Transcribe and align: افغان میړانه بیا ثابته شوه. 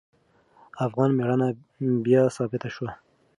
افغان 0.85 1.09
میړانه 1.17 1.47
بیا 2.05 2.21
ثابته 2.35 2.69
شوه. 2.75 2.91